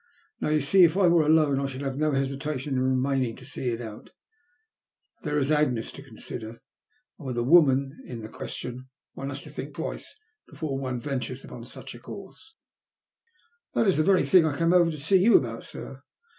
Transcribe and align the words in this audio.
Now, 0.39 0.49
you 0.49 0.61
see, 0.61 0.83
if 0.83 0.97
I 0.97 1.05
were 1.05 1.27
alone 1.27 1.59
I 1.59 1.67
should 1.67 1.81
have 1.83 1.95
no 1.95 2.09
hesita 2.09 2.57
tion 2.59 2.73
in 2.73 2.79
remaining 2.81 3.35
to 3.35 3.45
see 3.45 3.69
it 3.69 3.79
out— 3.81 4.09
but 5.17 5.23
there 5.25 5.37
is 5.37 5.51
Agnes 5.51 5.91
to 5.91 6.01
consider; 6.01 6.49
and, 7.19 7.27
with 7.27 7.37
a 7.37 7.43
woman 7.43 8.01
in 8.05 8.21
the 8.23 8.27
question, 8.27 8.89
one 9.13 9.29
has 9.29 9.41
to 9.43 9.51
think 9.51 9.75
twice 9.75 10.15
before 10.47 10.79
one 10.79 10.99
ventures 10.99 11.45
upon 11.45 11.65
such 11.65 11.93
a 11.93 11.99
course,"" 11.99 12.55
That 13.75 13.85
is 13.85 13.97
the 13.97 14.03
very 14.03 14.23
thing 14.23 14.43
I 14.43 14.57
came 14.57 14.73
over 14.73 14.89
to 14.89 14.97
see 14.97 15.17
you 15.17 15.37
about, 15.37 15.65
sir. 15.65 16.01